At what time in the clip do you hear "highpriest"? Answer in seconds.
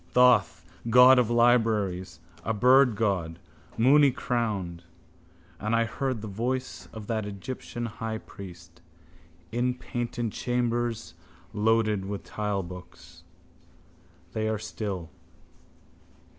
7.85-8.81